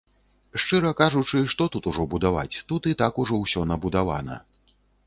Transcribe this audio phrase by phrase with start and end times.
[0.63, 4.45] Шчыра кажучы, што тут ўжо будаваць, тут і так ўжо ўсё набудавана!